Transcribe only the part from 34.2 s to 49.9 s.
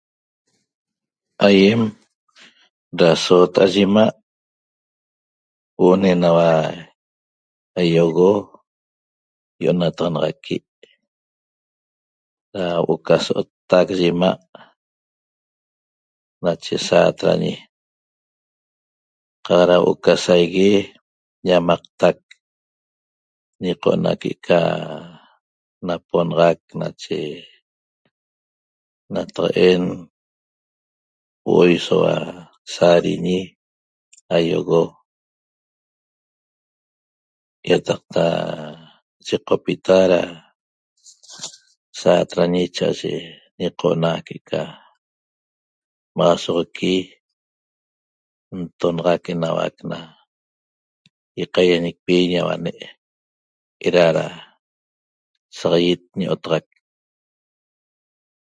aýogo ýataqta yiqopita da saatrañi cha'aye ñiqo'ona que'eca maxasoxoqui ntonaxac enauac